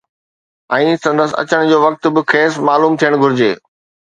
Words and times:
۽ 0.77 0.95
سندس 1.03 1.31
اچڻ 1.43 1.61
جو 1.73 1.77
وقت 1.85 2.03
به 2.17 2.21
کيس 2.33 2.51
معلوم 2.71 2.93
ٿيڻ 3.05 3.11
گهرجي 3.25 3.51